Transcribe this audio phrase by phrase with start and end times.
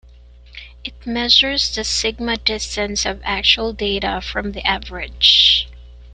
[0.83, 5.67] It measures the sigma distance of actual data from the average.